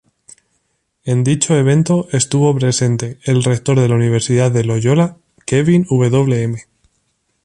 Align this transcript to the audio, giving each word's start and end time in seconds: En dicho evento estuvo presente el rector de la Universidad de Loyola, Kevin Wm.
En 1.03 1.23
dicho 1.23 1.55
evento 1.55 2.07
estuvo 2.11 2.55
presente 2.57 3.19
el 3.23 3.43
rector 3.43 3.79
de 3.79 3.87
la 3.87 3.93
Universidad 3.93 4.49
de 4.51 4.63
Loyola, 4.63 5.15
Kevin 5.45 5.85
Wm. 5.91 6.57